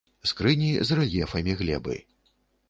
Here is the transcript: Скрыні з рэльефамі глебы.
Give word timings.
Скрыні 0.29 0.69
з 0.89 0.97
рэльефамі 1.01 1.55
глебы. 1.61 2.01